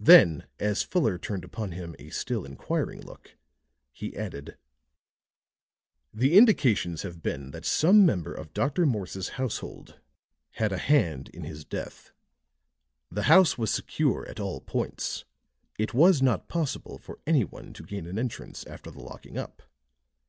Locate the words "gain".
17.84-18.06